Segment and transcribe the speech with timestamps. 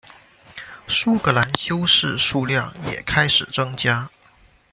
[0.87, 4.09] 苏格兰修士数量也开始增加。